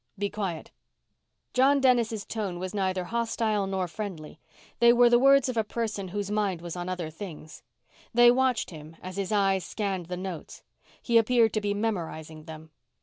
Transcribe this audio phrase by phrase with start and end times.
[0.17, 0.71] "Be quiet."
[1.53, 4.39] John Dennis' tone was neither hostile nor friendly.
[4.79, 7.61] They were the words of a person whose mind was on other things.
[8.11, 10.63] They watched him as his eyes scanned the notes.
[11.03, 12.71] He appeared to be memorizing them.